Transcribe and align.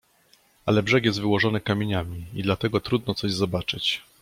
"Ale 0.65 0.83
brzeg 0.83 1.05
jest 1.05 1.19
wyłożony 1.19 1.61
kamieniami 1.61 2.25
i 2.33 2.43
dlatego 2.43 2.79
trudno 2.81 3.13
coś 3.13 3.31
zobaczyć." 3.31 4.01